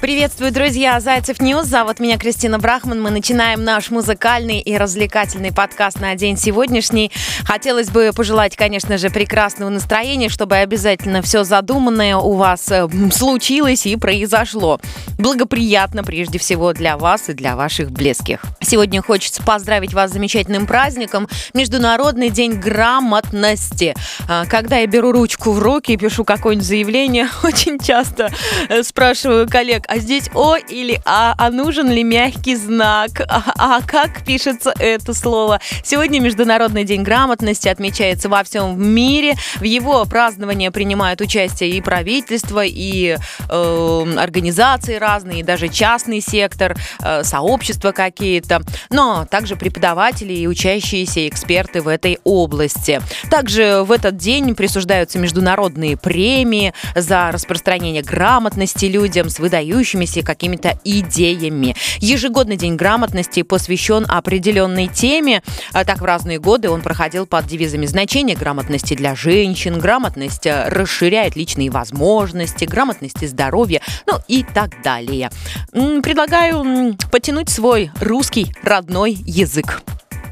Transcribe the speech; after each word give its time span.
Приветствую, 0.00 0.52
друзья! 0.52 1.00
Зайцев 1.00 1.40
News. 1.40 1.66
Зовут 1.66 1.98
меня 1.98 2.18
Кристина 2.18 2.60
Брахман. 2.60 3.02
Мы 3.02 3.10
начинаем 3.10 3.64
наш 3.64 3.90
музыкальный 3.90 4.60
и 4.60 4.78
развлекательный 4.78 5.52
подкаст 5.52 6.00
на 6.00 6.14
день 6.14 6.36
сегодняшний. 6.36 7.10
Хотелось 7.44 7.90
бы 7.90 8.12
пожелать, 8.14 8.54
конечно 8.54 8.96
же, 8.96 9.10
прекрасного 9.10 9.70
настроения, 9.70 10.28
чтобы 10.28 10.56
обязательно 10.56 11.20
все 11.20 11.42
задуманное 11.42 12.16
у 12.16 12.34
вас 12.34 12.70
э, 12.70 12.88
случилось 13.10 13.86
и 13.86 13.96
произошло. 13.96 14.80
Благоприятно, 15.18 16.04
прежде 16.04 16.38
всего, 16.38 16.72
для 16.72 16.96
вас 16.96 17.28
и 17.28 17.32
для 17.32 17.56
ваших 17.56 17.90
близких. 17.90 18.42
Сегодня 18.60 19.02
хочется 19.02 19.42
поздравить 19.42 19.94
вас 19.94 20.10
с 20.10 20.12
замечательным 20.12 20.68
праздником 20.68 21.26
Международный 21.54 22.30
день 22.30 22.52
грамотности. 22.52 23.96
А, 24.28 24.46
когда 24.46 24.76
я 24.76 24.86
беру 24.86 25.10
ручку 25.10 25.50
в 25.50 25.58
руки 25.58 25.92
и 25.92 25.96
пишу 25.96 26.24
какое-нибудь 26.24 26.66
заявление, 26.66 27.28
очень 27.42 27.80
часто 27.80 28.30
э, 28.68 28.84
спрашиваю 28.84 29.48
коллег, 29.48 29.87
а 29.88 29.98
здесь 29.98 30.28
О 30.34 30.56
или 30.56 31.00
А, 31.04 31.34
а 31.38 31.50
нужен 31.50 31.90
ли 31.90 32.04
мягкий 32.04 32.56
знак, 32.56 33.22
а, 33.26 33.42
а 33.56 33.80
как 33.80 34.22
пишется 34.24 34.74
это 34.78 35.14
слово. 35.14 35.60
Сегодня 35.82 36.20
Международный 36.20 36.84
день 36.84 37.02
грамотности 37.02 37.68
отмечается 37.68 38.28
во 38.28 38.44
всем 38.44 38.80
мире. 38.80 39.34
В 39.56 39.62
его 39.62 40.04
праздновании 40.04 40.68
принимают 40.68 41.22
участие 41.22 41.70
и 41.70 41.80
правительство, 41.80 42.62
и 42.64 43.16
э, 43.48 44.14
организации 44.18 44.96
разные, 44.96 45.40
и 45.40 45.42
даже 45.42 45.68
частный 45.68 46.20
сектор, 46.20 46.76
э, 47.02 47.24
сообщества 47.24 47.92
какие-то, 47.92 48.60
но 48.90 49.26
также 49.30 49.56
преподаватели 49.56 50.34
и 50.34 50.46
учащиеся 50.46 51.26
эксперты 51.26 51.80
в 51.80 51.88
этой 51.88 52.18
области. 52.24 53.00
Также 53.30 53.82
в 53.84 53.92
этот 53.92 54.18
день 54.18 54.54
присуждаются 54.54 55.18
международные 55.18 55.96
премии 55.96 56.74
за 56.94 57.32
распространение 57.32 58.02
грамотности 58.02 58.84
людям 58.84 59.30
с 59.30 59.38
выдающимися 59.38 59.77
выдающимися 59.78 60.22
какими-то 60.22 60.78
идеями. 60.84 61.76
Ежегодный 62.00 62.56
день 62.56 62.76
грамотности 62.76 63.42
посвящен 63.42 64.04
определенной 64.08 64.88
теме. 64.88 65.42
А 65.72 65.84
так 65.84 66.00
в 66.00 66.04
разные 66.04 66.40
годы 66.40 66.68
он 66.68 66.82
проходил 66.82 67.26
под 67.26 67.46
девизами 67.46 67.86
значения 67.86 68.34
грамотности 68.34 68.94
для 68.94 69.14
женщин, 69.14 69.78
грамотность 69.78 70.46
э, 70.46 70.68
расширяет 70.68 71.36
личные 71.36 71.70
возможности, 71.70 72.64
грамотности 72.64 73.26
здоровья, 73.26 73.80
ну 74.06 74.14
и 74.26 74.42
так 74.42 74.82
далее. 74.82 75.30
Предлагаю 75.72 76.96
потянуть 77.12 77.48
свой 77.48 77.90
русский 78.00 78.52
родной 78.62 79.12
язык. 79.12 79.82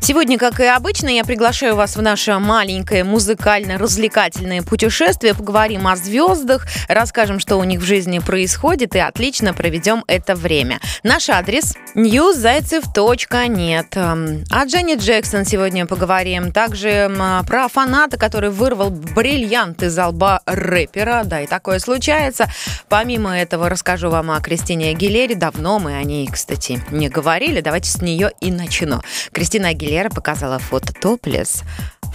Сегодня, 0.00 0.38
как 0.38 0.60
и 0.60 0.64
обычно, 0.64 1.08
я 1.08 1.24
приглашаю 1.24 1.74
вас 1.74 1.96
в 1.96 2.02
наше 2.02 2.38
маленькое 2.38 3.02
музыкально-развлекательное 3.02 4.62
путешествие. 4.62 5.34
Поговорим 5.34 5.88
о 5.88 5.96
звездах, 5.96 6.68
расскажем, 6.88 7.40
что 7.40 7.56
у 7.56 7.64
них 7.64 7.80
в 7.80 7.84
жизни 7.84 8.20
происходит, 8.20 8.94
и 8.94 9.00
отлично 9.00 9.52
проведем 9.52 10.04
это 10.06 10.36
время. 10.36 10.78
Наш 11.02 11.28
адрес 11.28 11.74
newsзайцев.нет. 11.96 13.96
О 13.96 14.66
Дженни 14.66 14.94
Джексон 14.94 15.44
сегодня 15.44 15.86
поговорим. 15.86 16.52
Также 16.52 17.10
про 17.46 17.66
фаната, 17.68 18.16
который 18.16 18.50
вырвал 18.50 18.90
бриллиант 18.90 19.82
из 19.82 19.98
лба 19.98 20.40
рэпера. 20.46 21.22
Да, 21.24 21.40
и 21.40 21.48
такое 21.48 21.80
случается. 21.80 22.46
Помимо 22.88 23.36
этого, 23.36 23.68
расскажу 23.68 24.10
вам 24.10 24.30
о 24.30 24.40
Кристине 24.40 24.90
Агилере. 24.90 25.34
Давно 25.34 25.80
мы 25.80 25.96
о 25.96 26.04
ней, 26.04 26.28
кстати, 26.28 26.80
не 26.92 27.08
говорили. 27.08 27.60
Давайте 27.60 27.90
с 27.90 28.00
нее 28.00 28.30
и 28.40 28.52
начну. 28.52 29.00
Кристина 29.32 29.70
Агилера 29.70 29.85
Лера 29.86 30.10
показала 30.10 30.58
фото 30.58 30.92
топлес. 30.92 31.62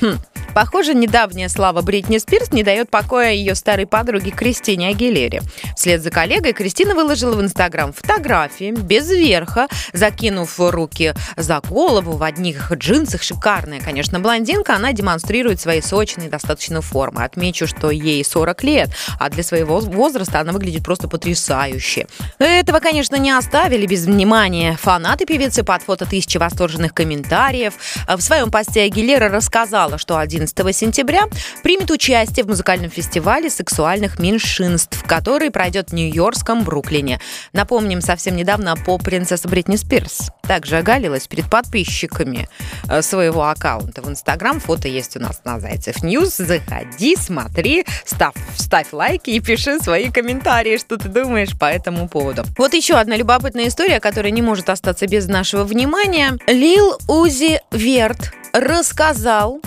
Хм, 0.01 0.17
Похоже, 0.53 0.93
недавняя 0.93 1.47
слава 1.47 1.81
Бритни 1.81 2.17
Спирс 2.17 2.51
не 2.51 2.63
дает 2.63 2.89
покоя 2.89 3.31
ее 3.31 3.55
старой 3.55 3.85
подруге 3.87 4.31
Кристине 4.31 4.89
Агилере. 4.89 5.41
Вслед 5.77 6.03
за 6.03 6.11
коллегой 6.11 6.51
Кристина 6.51 6.93
выложила 6.93 7.35
в 7.35 7.41
Инстаграм 7.41 7.93
фотографии 7.93 8.71
без 8.71 9.09
верха, 9.09 9.67
закинув 9.93 10.59
руки 10.59 11.13
за 11.37 11.61
голову 11.61 12.13
в 12.17 12.23
одних 12.23 12.71
джинсах. 12.73 13.23
Шикарная, 13.23 13.79
конечно, 13.79 14.19
блондинка. 14.19 14.75
Она 14.75 14.91
демонстрирует 14.91 15.61
свои 15.61 15.81
сочные 15.81 16.29
достаточно 16.29 16.81
формы. 16.81 17.23
Отмечу, 17.23 17.65
что 17.65 17.89
ей 17.89 18.23
40 18.23 18.63
лет, 18.63 18.89
а 19.19 19.29
для 19.29 19.43
своего 19.43 19.79
возраста 19.79 20.41
она 20.41 20.51
выглядит 20.51 20.83
просто 20.83 21.07
потрясающе. 21.07 22.07
Этого, 22.39 22.79
конечно, 22.79 23.15
не 23.15 23.31
оставили 23.31 23.85
без 23.85 24.05
внимания 24.05 24.77
фанаты 24.81 25.25
певицы 25.25 25.63
под 25.63 25.81
фото 25.83 26.05
тысячи 26.05 26.37
восторженных 26.37 26.93
комментариев. 26.93 27.75
В 28.07 28.21
своем 28.21 28.51
посте 28.51 28.81
Агилера 28.81 29.29
рассказала, 29.29 29.97
что 29.97 30.17
один 30.17 30.40
11 30.41 30.75
сентября 30.75 31.25
примет 31.61 31.91
участие 31.91 32.45
в 32.45 32.49
музыкальном 32.49 32.89
фестивале 32.89 33.49
сексуальных 33.49 34.17
меньшинств, 34.17 35.03
который 35.05 35.51
пройдет 35.51 35.91
в 35.91 35.93
Нью-Йоркском 35.93 36.63
Бруклине. 36.63 37.19
Напомним, 37.53 38.01
совсем 38.01 38.35
недавно 38.35 38.75
поп-принцесса 38.75 39.47
Бритни 39.47 39.75
Спирс 39.75 40.31
также 40.41 40.77
оголилась 40.77 41.27
перед 41.27 41.49
подписчиками 41.49 42.49
э, 42.89 43.01
своего 43.03 43.47
аккаунта 43.47 44.01
в 44.01 44.09
Инстаграм. 44.09 44.59
Фото 44.59 44.87
есть 44.87 45.15
у 45.15 45.19
нас 45.19 45.41
на 45.45 45.59
Зайцев 45.59 46.01
News. 46.01 46.37
Заходи, 46.37 47.15
смотри, 47.15 47.85
ставь, 48.03 48.33
ставь 48.57 48.91
лайки 48.91 49.29
и 49.29 49.39
пиши 49.39 49.79
свои 49.79 50.09
комментарии, 50.09 50.77
что 50.77 50.97
ты 50.97 51.07
думаешь 51.07 51.57
по 51.57 51.65
этому 51.65 52.09
поводу. 52.09 52.43
Вот 52.57 52.73
еще 52.73 52.95
одна 52.95 53.15
любопытная 53.15 53.67
история, 53.67 53.99
которая 53.99 54.31
не 54.31 54.41
может 54.41 54.69
остаться 54.69 55.05
без 55.05 55.27
нашего 55.27 55.63
внимания. 55.63 56.37
Lil 56.47 56.97
Uzi 57.07 57.61
Vert 57.71 58.33
рассказал 58.53 59.61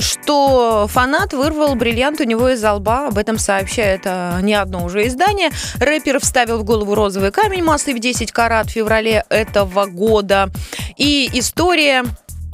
что 0.00 0.86
фанат 0.88 1.32
вырвал 1.32 1.74
бриллиант 1.74 2.20
у 2.20 2.24
него 2.24 2.48
из 2.50 2.62
лба. 2.62 3.08
Об 3.08 3.18
этом 3.18 3.38
сообщает 3.38 4.02
а, 4.04 4.40
не 4.40 4.54
одно 4.54 4.84
уже 4.84 5.06
издание. 5.06 5.50
Рэпер 5.78 6.20
вставил 6.20 6.58
в 6.58 6.64
голову 6.64 6.94
розовый 6.94 7.32
камень 7.32 7.62
массой 7.62 7.94
в 7.94 7.98
10 7.98 8.32
карат 8.32 8.66
в 8.66 8.70
феврале 8.70 9.24
этого 9.28 9.86
года. 9.86 10.50
И 10.96 11.28
история 11.32 12.04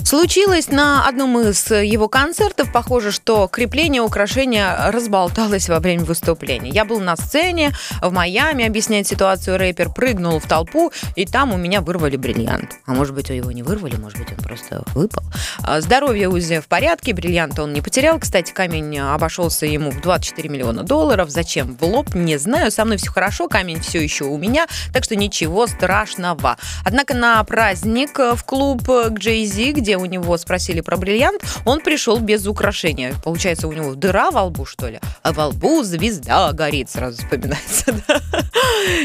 Случилось 0.04 0.68
на 0.68 1.08
одном 1.08 1.40
из 1.40 1.70
его 1.70 2.08
концертов. 2.08 2.70
Похоже, 2.70 3.10
что 3.10 3.48
крепление 3.48 4.02
украшения 4.02 4.90
разболталось 4.90 5.70
во 5.70 5.80
время 5.80 6.04
выступления. 6.04 6.70
Я 6.70 6.84
был 6.84 7.00
на 7.00 7.16
сцене 7.16 7.72
в 8.02 8.12
Майами, 8.12 8.66
объясняет 8.66 9.06
ситуацию 9.06 9.56
рэпер, 9.56 9.90
прыгнул 9.90 10.38
в 10.40 10.46
толпу, 10.46 10.92
и 11.16 11.24
там 11.24 11.54
у 11.54 11.56
меня 11.56 11.80
вырвали 11.80 12.16
бриллиант. 12.16 12.72
А 12.84 12.92
может 12.92 13.14
быть, 13.14 13.30
его 13.30 13.50
не 13.50 13.62
вырвали, 13.62 13.96
может 13.96 14.18
быть, 14.18 14.30
он 14.30 14.44
просто 14.44 14.84
выпал. 14.94 15.22
А, 15.62 15.80
здоровье 15.80 16.28
Узи 16.28 16.60
в 16.60 16.66
порядке, 16.66 17.14
бриллиант 17.14 17.58
он 17.58 17.72
не 17.72 17.80
потерял. 17.80 18.18
Кстати, 18.20 18.52
камень 18.52 18.98
обошелся 18.98 19.64
ему 19.64 19.90
в 19.90 20.02
24 20.02 20.50
миллиона 20.50 20.82
долларов. 20.82 21.30
Зачем? 21.30 21.76
В 21.76 21.82
лоб? 21.82 22.14
Не 22.14 22.36
знаю. 22.36 22.70
Со 22.70 22.84
мной 22.84 22.98
все 22.98 23.10
хорошо, 23.10 23.48
камень 23.48 23.80
все 23.80 24.02
еще 24.02 24.26
у 24.26 24.36
меня, 24.36 24.66
так 24.92 25.04
что 25.04 25.16
ничего 25.16 25.66
страшного. 25.66 26.58
Однако 26.84 27.14
на 27.14 27.42
праздник 27.44 28.18
в 28.18 28.44
клуб 28.44 28.82
к 28.84 29.18
Джей-Зи, 29.18 29.72
где 29.72 29.93
у 29.96 30.06
него 30.06 30.36
спросили 30.36 30.80
про 30.80 30.96
бриллиант, 30.96 31.42
он 31.64 31.80
пришел 31.80 32.18
без 32.18 32.46
украшения. 32.46 33.14
Получается, 33.22 33.68
у 33.68 33.72
него 33.72 33.94
дыра 33.94 34.30
во 34.30 34.44
лбу, 34.44 34.64
что 34.64 34.88
ли? 34.88 35.00
А 35.22 35.32
во 35.32 35.48
лбу 35.48 35.82
звезда 35.82 36.52
горит, 36.52 36.90
сразу 36.90 37.18
вспоминается. 37.18 37.94
Да? 38.08 38.20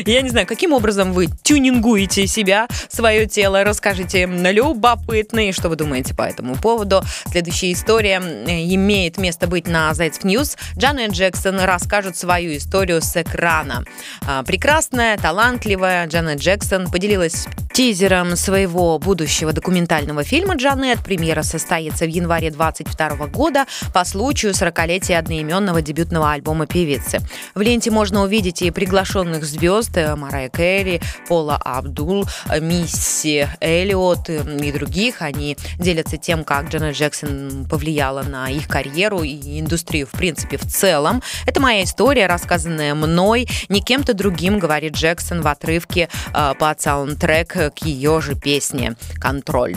Я 0.05 0.22
не 0.22 0.29
знаю, 0.29 0.47
каким 0.47 0.73
образом 0.73 1.13
вы 1.13 1.27
тюнингуете 1.44 2.27
себя, 2.27 2.67
свое 2.89 3.25
тело. 3.27 3.63
Расскажите 3.63 4.25
любопытные, 4.25 5.53
что 5.53 5.69
вы 5.69 5.75
думаете 5.75 6.13
по 6.13 6.23
этому 6.23 6.55
поводу. 6.55 7.01
Следующая 7.31 7.71
история 7.71 8.17
имеет 8.17 9.17
место 9.17 9.47
быть 9.47 9.67
на 9.67 9.94
Зайцев 9.94 10.23
News. 10.23 10.57
Джанет 10.77 11.11
Джексон 11.11 11.59
расскажет 11.59 12.17
свою 12.17 12.57
историю 12.57 13.01
с 13.01 13.16
экрана. 13.16 13.83
А, 14.25 14.44
прекрасная, 14.44 15.17
талантливая 15.17 16.07
Джанет 16.07 16.39
Джексон 16.39 16.89
поделилась 16.89 17.47
тизером 17.73 18.35
своего 18.35 19.00
будущего 19.00 19.53
документального 19.53 20.23
фильма 20.23 20.56
«Джанет». 20.56 20.78
Премьера 21.03 21.44
состоится 21.44 22.06
в 22.06 22.09
январе 22.09 22.51
2022 22.51 23.28
года 23.28 23.65
по 23.94 24.06
случаю 24.06 24.53
40-летия 24.53 25.18
одноименного 25.18 25.81
дебютного 25.81 26.31
альбома 26.31 26.68
певицы. 26.68 27.19
В 27.53 27.62
ленте 27.62 27.92
можно 27.92 28.24
увидеть 28.24 28.62
и 28.62 28.71
приглашенных 28.71 29.44
звезд 29.44 29.98
э, 29.98 30.15
Марая 30.15 30.50
Кэрри, 30.50 31.01
Пола 31.27 31.59
Абдул, 31.63 32.25
Мисси 32.62 33.48
Эллиот 33.59 34.30
и 34.30 34.71
других. 34.71 35.21
Они 35.21 35.57
делятся 35.77 36.18
тем, 36.18 36.44
как 36.44 36.69
Джанет 36.69 36.95
Джексон 36.95 37.65
повлияла 37.69 38.24
на 38.24 38.50
их 38.50 38.68
карьеру 38.68 39.24
и 39.24 39.59
индустрию 39.59 40.07
в 40.07 40.12
принципе 40.12 40.57
в 40.57 40.65
целом. 40.65 41.21
Это 41.45 41.59
моя 41.59 41.83
история, 41.83 42.27
рассказанная 42.27 42.95
мной, 42.95 43.48
не 43.68 43.81
кем-то 43.81 44.13
другим, 44.13 44.59
говорит 44.59 44.94
Джексон 44.94 45.42
в 45.42 45.48
отрывке 45.48 46.07
э, 46.33 46.53
под 46.57 46.81
саундтрек 46.81 47.50
к 47.50 47.80
ее 47.83 48.21
же 48.21 48.36
песне 48.36 48.95
«Контроль» 49.19 49.75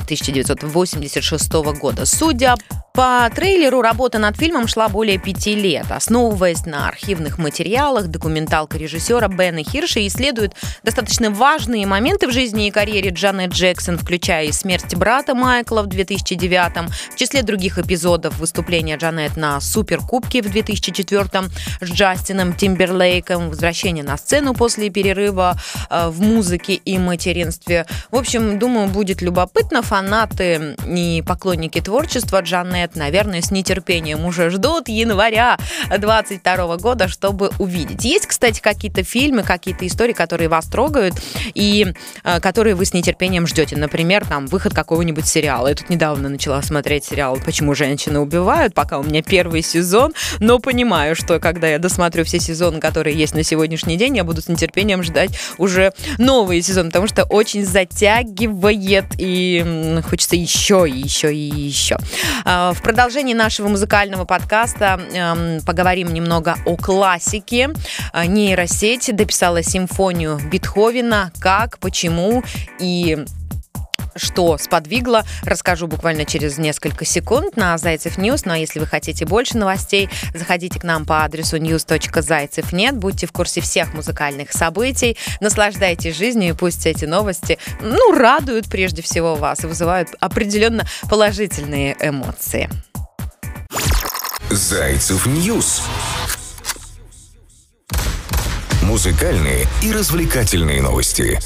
1986 0.97 1.81
года. 1.81 2.07
Судя 2.07 2.57
По 2.95 3.31
трейлеру 3.35 3.81
работа 3.81 4.19
над 4.19 4.37
фильмом 4.37 4.69
шла 4.69 4.91
более 4.91 5.17
пяти 5.17 5.55
лет. 5.55 5.87
Основываясь 5.89 6.67
на 6.67 6.89
архивных 6.89 7.39
материалах, 7.39 8.09
документалка 8.09 8.77
режиссера 8.77 9.29
Бена 9.29 9.65
Хирша 9.65 10.07
исследует 10.07 10.53
достаточно 10.83 11.31
важные 11.31 11.87
моменты 11.87 12.29
в 12.29 12.33
жизни 12.33 12.67
и 12.67 12.71
карьере 12.71 13.09
Джанет 13.09 13.53
Джексон, 13.53 13.97
включая 13.97 14.45
и 14.45 14.53
смерть 14.53 14.95
брата 14.95 15.35
Майкла 15.35 15.81
в 15.81 15.87
2009 15.87 16.91
в 17.13 17.17
числе 17.17 17.43
других 17.43 17.79
эпизодов 17.79 18.39
выступления 18.39 18.99
Джанет 18.99 19.39
на 19.39 19.59
Суперкубке 19.63 20.43
в 20.43 20.51
2004 20.51 21.25
с 21.81 21.91
Джастином 21.91 22.53
Тимберлейком, 22.53 23.49
возвращение 23.49 24.05
на 24.05 24.19
сцену 24.19 24.53
после 24.53 24.91
перерыва 24.91 25.57
э, 25.89 26.09
в 26.09 26.21
музыке 26.21 26.75
и 26.75 26.99
материнстве. 26.99 27.87
В 28.11 28.17
общем, 28.17 28.59
думаю, 28.59 28.89
будет 28.89 29.23
любопытно. 29.23 29.81
Фанаты 29.81 30.77
и 30.87 31.23
поклонники 31.27 31.81
творчества 31.81 32.41
Джанет 32.41 32.97
наверное, 32.97 33.43
с 33.43 33.51
нетерпением 33.51 34.25
уже 34.25 34.51
ждут 34.51 34.89
января 34.89 35.59
22 35.97 36.77
года, 36.77 37.09
чтобы 37.09 37.51
увидеть. 37.59 38.05
Есть, 38.05 38.27
кстати, 38.27 38.61
какие-то 38.61 39.03
фильмы, 39.03 39.43
какие-то 39.43 39.87
истории, 39.87 40.13
которые 40.13 40.49
вас 40.49 40.67
трогают 40.67 41.15
и 41.55 41.93
э, 42.25 42.41
которые 42.41 42.75
вы 42.75 42.85
с 42.85 42.93
нетерпением 42.93 43.47
ждете. 43.47 43.77
Например, 43.77 44.25
там 44.27 44.47
выход 44.47 44.75
какого-нибудь 44.75 45.27
сериала. 45.27 45.69
Я 45.69 45.75
тут 45.75 45.91
недавно 45.91 46.29
начала 46.29 46.63
смотреть 46.63 47.05
сериал 47.05 47.39
«Почему 47.45 47.75
женщины 47.75 48.21
убивают», 48.21 48.75
пока 48.75 48.99
у 48.99 49.03
меня 49.03 49.23
первый 49.23 49.63
сезон, 49.63 50.13
но 50.39 50.59
понимаю, 50.59 51.17
что 51.17 51.39
когда 51.41 51.69
я 51.69 51.79
досмотрю 51.79 52.25
все 52.25 52.41
сезоны, 52.41 52.81
которые 52.81 53.17
есть 53.17 53.35
на 53.35 53.43
сегодняшний 53.43 53.97
день, 53.97 54.17
я 54.17 54.25
буду 54.25 54.43
с 54.43 54.49
нетерпением 54.49 55.03
ждать 55.03 55.31
уже 55.59 55.93
новый 56.19 56.63
сезон, 56.63 56.87
потому 56.87 57.07
что 57.07 57.25
очень 57.25 57.65
затягивает 57.65 59.07
и 59.19 60.01
хочется 60.09 60.37
еще 60.37 60.72
и 60.73 60.93
еще 60.93 61.35
и 61.35 61.39
еще. 61.39 61.97
А, 62.45 62.73
в 62.73 62.83
продолжении 62.83 63.35
нашего 63.35 63.69
музыкального 63.69 64.25
подкаста 64.25 64.99
э, 65.13 65.61
поговорим 65.67 66.13
немного 66.13 66.57
о 66.65 66.77
классике. 66.77 67.71
Э, 68.13 68.25
нейросеть 68.25 69.15
дописала 69.15 69.63
симфонию 69.63 70.41
Бетховена. 70.51 71.31
Как, 71.41 71.79
почему 71.79 72.43
и 72.79 73.25
что 74.17 74.59
сподвигло, 74.59 75.25
расскажу 75.45 75.87
буквально 75.87 76.25
через 76.25 76.59
несколько 76.59 77.05
секунд 77.05 77.57
на 77.57 77.77
Зайцев 77.79 78.19
News. 78.19 78.45
Ну 78.45 78.53
а 78.53 78.59
если 78.59 78.79
вы 78.79 78.87
хотите 78.87 79.25
больше 79.27 79.57
новостей, 79.59 80.09
заходите 80.35 80.79
к 80.81 80.85
нам 80.85 81.05
по 81.07 81.25
адресу 81.25 81.57
news.zaycev.net. 81.57 82.97
Будьте 82.97 83.27
в 83.27 83.33
курсе 83.33 83.61
всех 83.61 83.95
музыкальных 83.95 84.53
событий, 84.53 85.17
наслаждайтесь 85.41 86.17
жизнью 86.17 86.51
и 86.51 86.53
пусть 86.57 86.87
эти 86.87 87.05
новости, 87.05 87.59
ну, 87.81 88.13
радуют 88.17 88.69
прежде 88.69 89.03
всего 89.03 89.35
вас 89.35 89.65
и 89.65 89.67
вызывают 89.67 90.11
определенно 90.21 90.87
положительные 91.09 91.97
эмоции. 92.01 92.69
Зайцев 94.51 95.27
News. 95.27 95.83
Музыкальные 98.83 99.67
и 99.83 99.93
развлекательные 99.93 100.83
новости. 100.83 101.39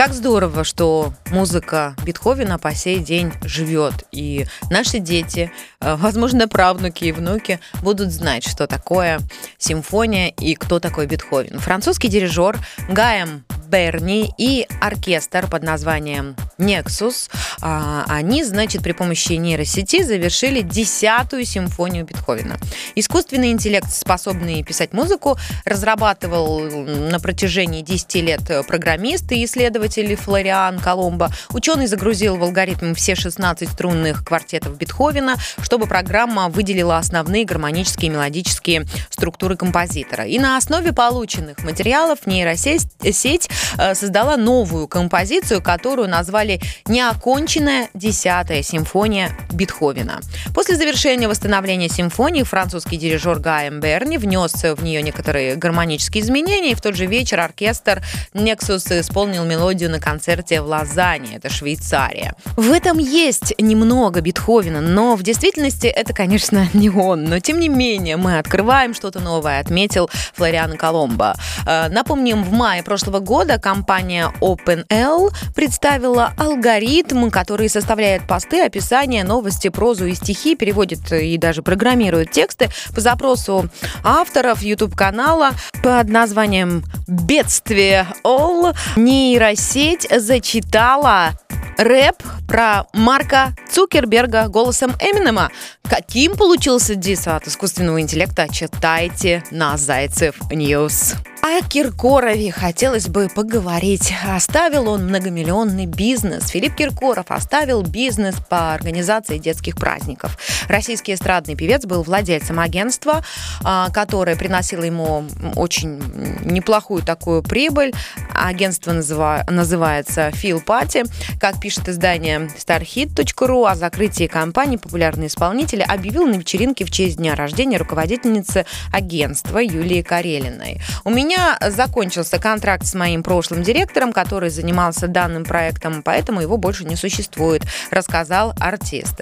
Как 0.00 0.14
здорово, 0.14 0.64
что 0.64 1.12
музыка 1.30 1.94
Бетховена 2.06 2.56
по 2.56 2.74
сей 2.74 3.00
день 3.00 3.34
живет, 3.44 3.92
и 4.12 4.46
наши 4.70 4.98
дети, 4.98 5.52
э, 5.82 5.94
возможно, 5.96 6.48
правнуки 6.48 7.04
и 7.04 7.12
внуки 7.12 7.60
будут 7.82 8.10
знать, 8.10 8.42
что 8.42 8.66
такое 8.66 9.20
симфония 9.58 10.28
и 10.28 10.54
кто 10.54 10.80
такой 10.80 11.06
Бетховен. 11.06 11.58
Французский 11.58 12.08
дирижер 12.08 12.58
Гийом 12.88 13.44
Берне 13.70 14.32
и 14.36 14.66
оркестр 14.80 15.46
под 15.46 15.62
названием 15.62 16.36
Nexus. 16.58 17.30
А, 17.60 18.04
они, 18.08 18.44
значит, 18.44 18.82
при 18.82 18.92
помощи 18.92 19.32
нейросети 19.34 20.02
завершили 20.02 20.60
десятую 20.62 21.44
симфонию 21.44 22.04
Бетховена. 22.04 22.56
Искусственный 22.94 23.52
интеллект, 23.52 23.90
способный 23.90 24.62
писать 24.62 24.92
музыку, 24.92 25.38
разрабатывал 25.64 26.60
на 26.60 27.20
протяжении 27.20 27.82
10 27.82 28.14
лет 28.16 28.40
программист 28.66 29.30
и 29.32 29.44
исследователь 29.44 30.16
Флориан 30.16 30.78
Коломбо. 30.80 31.30
Ученый 31.50 31.86
загрузил 31.86 32.36
в 32.36 32.42
алгоритм 32.42 32.94
все 32.94 33.14
16 33.14 33.68
струнных 33.68 34.24
квартетов 34.24 34.76
Бетховена, 34.76 35.36
чтобы 35.62 35.86
программа 35.86 36.48
выделила 36.48 36.98
основные 36.98 37.44
гармонические 37.44 38.10
и 38.10 38.12
мелодические 38.12 38.86
структуры 39.10 39.56
композитора. 39.56 40.24
И 40.24 40.38
на 40.38 40.56
основе 40.56 40.92
полученных 40.92 41.62
материалов 41.62 42.26
нейросеть 42.26 42.88
Э, 43.02 43.52
создала 43.94 44.36
новую 44.36 44.88
композицию, 44.88 45.62
которую 45.62 46.08
назвали 46.08 46.60
«Неоконченная 46.86 47.88
десятая 47.94 48.62
симфония 48.62 49.30
Бетховена». 49.52 50.20
После 50.54 50.76
завершения 50.76 51.28
восстановления 51.28 51.88
симфонии 51.88 52.42
французский 52.42 52.96
дирижер 52.96 53.38
Гаем 53.38 53.80
Берни 53.80 54.18
внес 54.18 54.52
в 54.52 54.82
нее 54.82 55.02
некоторые 55.02 55.56
гармонические 55.56 56.22
изменения, 56.22 56.72
и 56.72 56.74
в 56.74 56.80
тот 56.80 56.96
же 56.96 57.06
вечер 57.06 57.40
оркестр 57.40 58.02
Nexus 58.34 59.00
исполнил 59.00 59.44
мелодию 59.44 59.90
на 59.90 60.00
концерте 60.00 60.60
в 60.60 60.66
Лозанне, 60.66 61.36
это 61.36 61.50
Швейцария. 61.50 62.34
В 62.56 62.70
этом 62.72 62.98
есть 62.98 63.54
немного 63.58 64.20
Бетховена, 64.20 64.80
но 64.80 65.16
в 65.16 65.22
действительности 65.22 65.86
это, 65.86 66.12
конечно, 66.12 66.68
не 66.74 66.90
он. 66.90 67.24
Но 67.24 67.38
тем 67.40 67.58
не 67.58 67.68
менее 67.68 68.16
мы 68.16 68.38
открываем 68.38 68.94
что-то 68.94 69.20
новое, 69.20 69.60
отметил 69.60 70.10
Флориан 70.34 70.76
Коломбо. 70.76 71.34
Э, 71.66 71.88
напомним, 71.88 72.44
в 72.44 72.52
мае 72.52 72.82
прошлого 72.82 73.20
года 73.20 73.49
года 73.50 73.60
компания 73.60 74.32
OpenAI 74.40 75.32
представила 75.56 76.32
алгоритм, 76.36 77.30
который 77.30 77.68
составляет 77.68 78.26
посты, 78.26 78.64
описания, 78.64 79.24
новости, 79.24 79.68
прозу 79.68 80.06
и 80.06 80.14
стихи, 80.14 80.54
переводит 80.54 81.12
и 81.12 81.36
даже 81.36 81.62
программирует 81.62 82.30
тексты 82.30 82.70
по 82.94 83.00
запросу 83.00 83.68
авторов 84.04 84.62
YouTube-канала 84.62 85.50
под 85.82 86.08
названием 86.08 86.84
«Бедствие 87.08 88.06
AI». 88.24 88.76
Нейросеть 88.94 90.06
зачитала 90.16 91.30
рэп 91.76 92.22
про 92.46 92.84
Марка 92.92 93.54
Цукерберга 93.72 94.48
голосом 94.48 94.92
Эминема. 95.00 95.50
Каким 95.88 96.36
получился 96.36 96.94
дис 96.94 97.26
от 97.26 97.48
искусственного 97.48 98.00
интеллекта, 98.00 98.46
читайте 98.48 99.42
на 99.50 99.76
Зайцев 99.76 100.36
News. 100.52 101.14
О 101.50 101.62
Киркорове 101.62 102.52
хотелось 102.52 103.08
бы 103.08 103.28
поговорить. 103.28 104.14
Оставил 104.24 104.88
он 104.88 105.06
многомиллионный 105.08 105.86
бизнес. 105.86 106.48
Филипп 106.50 106.76
Киркоров 106.76 107.32
оставил 107.32 107.82
бизнес 107.82 108.36
по 108.48 108.72
организации 108.72 109.38
детских 109.38 109.74
праздников. 109.74 110.38
Российский 110.68 111.12
эстрадный 111.12 111.56
певец 111.56 111.86
был 111.86 112.04
владельцем 112.04 112.60
агентства, 112.60 113.24
а, 113.64 113.90
которое 113.90 114.36
приносило 114.36 114.84
ему 114.84 115.24
очень 115.56 116.00
неплохую 116.44 117.02
такую 117.02 117.42
прибыль. 117.42 117.94
Агентство 118.32 118.92
называется 118.92 120.30
Фил 120.30 120.60
Пати. 120.60 121.02
Как 121.40 121.60
пишет 121.60 121.88
издание 121.88 122.48
starhit.ru, 122.56 123.68
о 123.68 123.74
закрытии 123.74 124.28
компании 124.28 124.76
популярный 124.76 125.26
исполнитель 125.26 125.82
объявил 125.82 126.28
на 126.28 126.36
вечеринке 126.36 126.84
в 126.84 126.92
честь 126.92 127.16
дня 127.16 127.34
рождения 127.34 127.76
руководительницы 127.76 128.66
агентства 128.92 129.58
Юлии 129.58 130.02
Карелиной. 130.02 130.80
У 131.02 131.10
меня 131.10 131.39
закончился 131.68 132.38
контракт 132.38 132.86
с 132.86 132.94
моим 132.94 133.22
прошлым 133.22 133.62
директором, 133.62 134.12
который 134.12 134.50
занимался 134.50 135.08
данным 135.08 135.44
проектом, 135.44 136.02
поэтому 136.02 136.40
его 136.40 136.56
больше 136.56 136.84
не 136.84 136.96
существует, 136.96 137.62
рассказал 137.90 138.54
артист. 138.58 139.20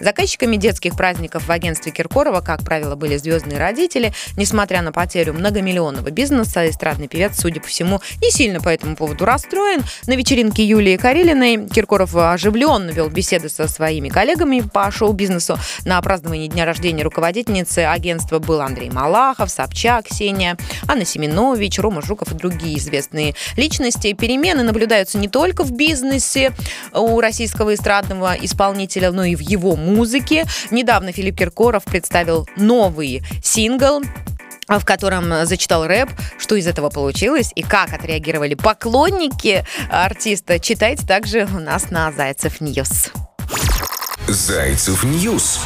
Заказчиками 0.00 0.56
детских 0.56 0.96
праздников 0.96 1.46
в 1.46 1.52
агентстве 1.52 1.92
Киркорова, 1.92 2.40
как 2.40 2.60
правило, 2.60 2.94
были 2.96 3.16
звездные 3.16 3.58
родители. 3.58 4.12
Несмотря 4.36 4.82
на 4.82 4.92
потерю 4.92 5.34
многомиллионного 5.34 6.10
бизнеса, 6.10 6.68
эстрадный 6.68 7.08
певец, 7.08 7.38
судя 7.38 7.60
по 7.60 7.68
всему, 7.68 8.00
не 8.22 8.30
сильно 8.30 8.60
по 8.60 8.68
этому 8.68 8.96
поводу 8.96 9.24
расстроен. 9.24 9.82
На 10.06 10.14
вечеринке 10.14 10.64
Юлии 10.64 10.96
Карелиной 10.96 11.68
Киркоров 11.68 12.14
оживленно 12.16 12.90
вел 12.90 13.08
беседы 13.08 13.48
со 13.48 13.68
своими 13.68 14.08
коллегами 14.08 14.60
по 14.60 14.90
шоу-бизнесу. 14.90 15.58
На 15.84 16.00
праздновании 16.02 16.48
дня 16.48 16.64
рождения 16.64 17.02
руководительницы 17.02 17.80
агентства 17.80 18.38
был 18.38 18.60
Андрей 18.60 18.90
Малахов, 18.90 19.50
Собчак, 19.50 20.06
Ксения, 20.06 20.56
Анна 20.86 21.04
Семенова, 21.04 21.47
Рабинович, 21.52 21.78
Рома 21.78 22.02
Жуков 22.02 22.32
и 22.32 22.34
другие 22.34 22.78
известные 22.78 23.34
личности. 23.56 24.12
Перемены 24.12 24.62
наблюдаются 24.62 25.18
не 25.18 25.28
только 25.28 25.64
в 25.64 25.72
бизнесе 25.72 26.52
у 26.92 27.20
российского 27.20 27.74
эстрадного 27.74 28.34
исполнителя, 28.40 29.10
но 29.10 29.24
и 29.24 29.34
в 29.34 29.40
его 29.40 29.76
музыке. 29.76 30.44
Недавно 30.70 31.12
Филипп 31.12 31.38
Киркоров 31.38 31.84
представил 31.84 32.48
новый 32.56 33.22
сингл 33.42 34.02
в 34.68 34.84
котором 34.84 35.46
зачитал 35.46 35.86
рэп, 35.86 36.10
что 36.36 36.54
из 36.54 36.66
этого 36.66 36.90
получилось 36.90 37.52
и 37.54 37.62
как 37.62 37.94
отреагировали 37.94 38.52
поклонники 38.52 39.64
артиста, 39.90 40.58
читайте 40.58 41.06
также 41.06 41.48
у 41.54 41.58
нас 41.58 41.90
на 41.90 42.12
Зайцев 42.12 42.60
News. 42.60 43.10
Зайцев 44.26 45.04
News 45.04 45.60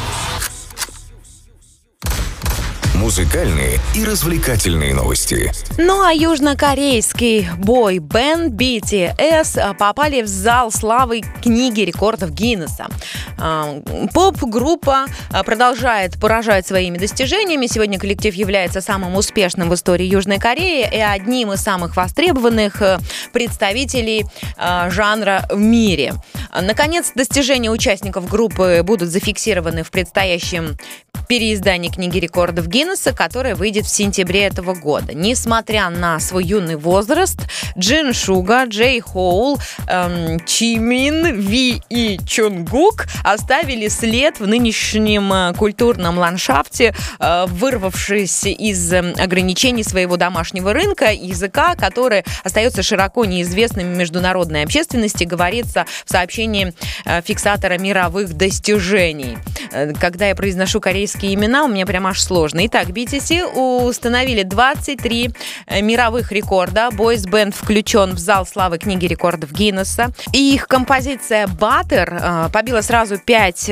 Музыкальные 2.95 3.79
и 3.95 4.05
развлекательные 4.05 4.93
новости. 4.93 5.51
Ну 5.79 6.03
а 6.03 6.13
южнокорейский 6.13 7.49
бой-бенд 7.57 8.53
BTS 8.53 9.75
попали 9.77 10.21
в 10.21 10.27
зал 10.27 10.71
славы 10.71 11.21
книги 11.41 11.81
рекордов 11.81 12.31
Гиннесса. 12.31 12.85
А, 13.39 13.81
поп-группа 14.13 15.07
а, 15.31 15.43
продолжает 15.43 16.19
поражать 16.19 16.67
своими 16.67 16.99
достижениями. 16.99 17.65
Сегодня 17.65 17.97
коллектив 17.97 18.35
является 18.35 18.79
самым 18.79 19.15
успешным 19.15 19.71
в 19.71 19.73
истории 19.73 20.05
Южной 20.05 20.37
Кореи 20.37 20.87
и 20.93 20.99
одним 20.99 21.51
из 21.51 21.61
самых 21.61 21.97
востребованных 21.97 22.79
э, 22.81 22.99
представителей 23.31 24.25
а, 24.55 24.91
жанра 24.91 25.47
в 25.49 25.57
мире. 25.57 26.13
Наконец, 26.61 27.11
достижения 27.15 27.71
участников 27.71 28.29
группы 28.29 28.81
будут 28.83 29.09
зафиксированы 29.09 29.81
в 29.83 29.89
предстоящем 29.89 30.77
переиздании 31.27 31.89
книги 31.89 32.19
рекордов 32.19 32.67
Гиннесса, 32.67 32.82
которое 33.15 33.55
выйдет 33.55 33.85
в 33.85 33.89
сентябре 33.89 34.43
этого 34.43 34.73
года. 34.73 35.13
Несмотря 35.13 35.89
на 35.89 36.19
свой 36.19 36.43
юный 36.45 36.75
возраст, 36.75 37.39
Джин 37.77 38.13
Шуга, 38.13 38.65
Джей 38.65 38.99
Хоул, 38.99 39.57
эм, 39.87 40.39
Чимин, 40.45 41.39
Ви 41.39 41.81
и 41.89 42.19
Чунгук 42.25 43.05
оставили 43.23 43.87
след 43.87 44.39
в 44.39 44.47
нынешнем 44.47 45.31
э, 45.31 45.53
культурном 45.53 46.17
ландшафте, 46.17 46.93
э, 47.19 47.45
вырвавшись 47.47 48.45
из 48.45 48.91
э, 48.93 49.13
ограничений 49.17 49.83
своего 49.83 50.17
домашнего 50.17 50.73
рынка, 50.73 51.11
языка, 51.11 51.75
который 51.75 52.23
остается 52.43 52.83
широко 52.83 53.25
неизвестным 53.25 53.97
международной 53.97 54.63
общественности, 54.63 55.23
говорится 55.23 55.85
в 56.05 56.11
сообщении 56.11 56.73
э, 57.05 57.21
фиксатора 57.21 57.77
мировых 57.77 58.33
достижений. 58.33 59.37
Э, 59.71 59.93
когда 59.93 60.27
я 60.27 60.35
произношу 60.35 60.79
корейские 60.79 61.33
имена, 61.33 61.65
у 61.65 61.67
меня 61.67 61.85
прям 61.85 62.07
аж 62.07 62.21
сложно. 62.21 62.65
Итак, 62.75 62.87
BTS 62.87 63.85
установили 63.85 64.41
23 64.41 65.29
э, 65.67 65.81
мировых 65.83 66.31
рекорда. 66.31 66.89
Boys 66.91 67.29
band 67.29 67.53
включен 67.55 68.15
в 68.15 68.17
зал 68.17 68.47
славы 68.47 68.79
книги 68.79 69.05
рекордов 69.05 69.51
Гиннесса. 69.51 70.11
И 70.31 70.55
их 70.55 70.67
композиция 70.67 71.45
«Butter» 71.45 72.49
побила 72.49 72.81
сразу 72.81 73.19
5 73.19 73.69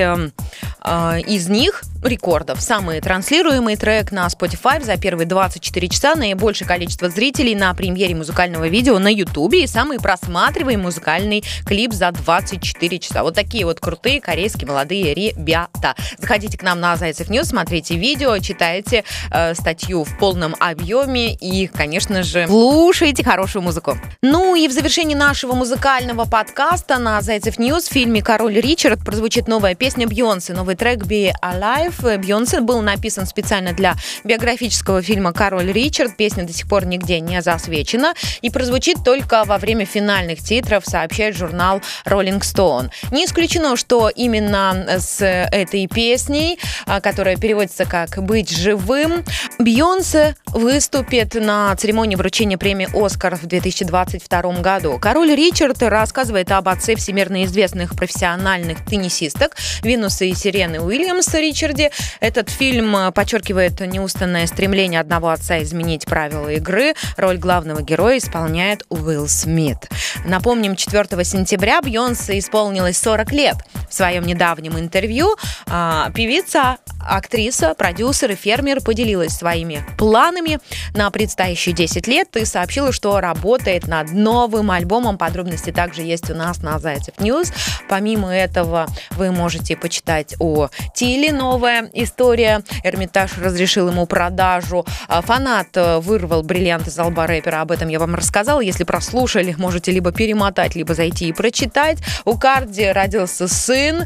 из 1.27 1.49
них 1.49 1.81
рекордов. 2.03 2.61
Самый 2.61 3.01
транслируемый 3.01 3.75
трек 3.75 4.11
на 4.11 4.27
Spotify 4.27 4.83
за 4.83 4.97
первые 4.97 5.27
24 5.27 5.87
часа, 5.89 6.15
наибольшее 6.15 6.67
количество 6.67 7.09
зрителей 7.09 7.55
на 7.55 7.73
премьере 7.73 8.15
музыкального 8.15 8.67
видео 8.67 8.99
на 8.99 9.07
YouTube 9.07 9.53
и 9.53 9.67
самый 9.67 9.99
просматриваемый 9.99 10.83
музыкальный 10.83 11.43
клип 11.65 11.93
за 11.93 12.11
24 12.11 12.99
часа. 12.99 13.23
Вот 13.23 13.35
такие 13.35 13.65
вот 13.65 13.79
крутые 13.79 14.21
корейские 14.21 14.67
молодые 14.67 15.13
ребята. 15.13 15.95
Заходите 16.17 16.57
к 16.57 16.63
нам 16.63 16.79
на 16.79 16.95
Зайцев 16.95 17.29
News, 17.29 17.47
смотрите 17.47 17.95
видео, 17.95 18.37
читайте 18.39 19.03
э, 19.31 19.53
статью 19.55 20.03
в 20.03 20.17
полном 20.17 20.55
объеме 20.59 21.33
и, 21.35 21.67
конечно 21.67 22.23
же, 22.23 22.47
слушайте 22.47 23.23
хорошую 23.23 23.63
музыку. 23.63 23.97
Ну 24.21 24.55
и 24.55 24.67
в 24.67 24.71
завершении 24.71 25.15
нашего 25.15 25.53
музыкального 25.53 26.25
подкаста 26.25 26.97
на 26.97 27.21
Зайцев 27.21 27.59
News 27.59 27.87
в 27.87 27.91
фильме 27.91 28.21
«Король 28.21 28.55
Ричард» 28.55 29.03
прозвучит 29.03 29.47
новая 29.47 29.75
песня 29.75 30.07
Бейонсе, 30.07 30.53
новый 30.53 30.75
трек 30.75 30.99
«Be 31.03 31.31
Alive», 31.43 31.90
Live 31.91 32.17
Бейонсе 32.17 32.61
был 32.61 32.81
написан 32.81 33.25
специально 33.25 33.73
для 33.73 33.95
биографического 34.23 35.01
фильма 35.01 35.33
«Король 35.33 35.71
Ричард». 35.71 36.15
Песня 36.15 36.45
до 36.45 36.53
сих 36.53 36.67
пор 36.67 36.85
нигде 36.85 37.19
не 37.19 37.41
засвечена 37.41 38.13
и 38.41 38.49
прозвучит 38.49 39.03
только 39.03 39.43
во 39.45 39.57
время 39.57 39.85
финальных 39.85 40.39
титров, 40.39 40.85
сообщает 40.85 41.35
журнал 41.35 41.81
Rolling 42.05 42.41
Stone. 42.41 42.89
Не 43.11 43.25
исключено, 43.25 43.75
что 43.75 44.09
именно 44.09 44.85
с 44.99 45.23
этой 45.23 45.87
песней, 45.87 46.59
а, 46.85 47.01
которая 47.01 47.37
переводится 47.37 47.85
как 47.85 48.21
«Быть 48.23 48.49
живым», 48.49 49.23
Бьонсе 49.59 50.35
выступит 50.47 51.35
на 51.35 51.75
церемонии 51.75 52.15
вручения 52.15 52.57
премии 52.57 52.89
«Оскар» 52.93 53.35
в 53.35 53.45
2022 53.45 54.61
году. 54.61 54.99
Король 54.99 55.35
Ричард 55.35 55.81
рассказывает 55.81 56.51
об 56.51 56.69
отце 56.69 56.95
всемирно 56.95 57.43
известных 57.45 57.95
профессиональных 57.95 58.85
теннисисток 58.85 59.55
Винуса 59.83 60.25
и 60.25 60.33
Сирены 60.33 60.79
Уильямса 60.79 61.39
Ричарде, 61.39 61.80
Флориде. 61.81 61.91
Этот 62.19 62.49
фильм 62.49 62.95
э, 62.95 63.11
подчеркивает 63.11 63.79
неустанное 63.79 64.47
стремление 64.47 64.99
одного 64.99 65.29
отца 65.29 65.61
изменить 65.63 66.05
правила 66.05 66.49
игры. 66.49 66.93
Роль 67.17 67.37
главного 67.37 67.81
героя 67.81 68.17
исполняет 68.17 68.83
Уилл 68.89 69.27
Смит. 69.27 69.89
Напомним, 70.25 70.75
4 70.75 71.23
сентября 71.23 71.81
Бьонсе 71.81 72.37
исполнилось 72.39 72.97
40 72.99 73.31
лет. 73.31 73.55
В 73.89 73.93
своем 73.93 74.25
недавнем 74.25 74.77
интервью 74.77 75.35
а, 75.67 76.11
певица 76.11 76.77
актриса, 77.05 77.73
продюсер 77.73 78.31
и 78.31 78.35
фермер 78.35 78.81
поделилась 78.81 79.33
своими 79.33 79.83
планами 79.97 80.59
на 80.93 81.09
предстоящие 81.11 81.73
10 81.73 82.07
лет 82.07 82.35
и 82.37 82.45
сообщила, 82.45 82.91
что 82.91 83.19
работает 83.19 83.87
над 83.87 84.11
новым 84.11 84.71
альбомом. 84.71 85.17
Подробности 85.17 85.71
также 85.71 86.03
есть 86.03 86.29
у 86.29 86.35
нас 86.35 86.59
на 86.59 86.79
Зайцев 86.79 87.19
News. 87.19 87.51
Помимо 87.89 88.33
этого, 88.33 88.87
вы 89.11 89.31
можете 89.31 89.75
почитать 89.75 90.35
о 90.39 90.69
Тилле 90.95 91.31
новая 91.71 91.89
история. 91.93 92.63
Эрмитаж 92.83 93.37
разрешил 93.37 93.89
ему 93.89 94.05
продажу. 94.05 94.85
А, 95.07 95.21
фанат 95.21 95.69
э, 95.75 95.99
вырвал 95.99 96.43
бриллиант 96.43 96.87
из 96.87 96.99
лба 96.99 97.27
рэпера. 97.27 97.61
Об 97.61 97.71
этом 97.71 97.87
я 97.87 97.99
вам 97.99 98.15
рассказала. 98.15 98.59
Если 98.59 98.83
прослушали, 98.83 99.55
можете 99.57 99.91
либо 99.91 100.11
перемотать, 100.11 100.75
либо 100.75 100.93
зайти 100.93 101.29
и 101.29 101.33
прочитать. 101.33 101.99
У 102.25 102.37
Cardi 102.37 102.85
родился 102.91 103.47
сын. 103.47 104.05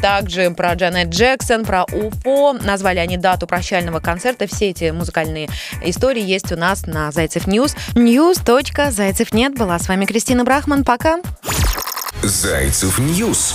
Также 0.00 0.50
про 0.50 0.74
Джанет 0.74 1.08
Джексон, 1.08 1.64
про 1.64 1.84
UFO. 1.84 2.54
Назвали 2.54 2.98
они 2.98 3.16
дату 3.16 3.46
прощального 3.46 4.00
концерта. 4.00 4.46
Все 4.46 4.70
эти 4.70 4.90
музыкальные 4.90 5.48
истории 5.84 6.22
есть 6.22 6.52
у 6.52 6.56
нас 6.56 6.86
на 6.86 7.10
Зайцев 7.12 7.46
News. 7.46 7.74
News.zaycev.net. 7.94 9.54
Была 9.54 9.78
с 9.78 9.88
вами 9.88 10.06
Кристина 10.06 10.44
Брахман. 10.44 10.84
Пока. 10.84 11.18
Зайцев 12.22 12.98
News. 12.98 13.54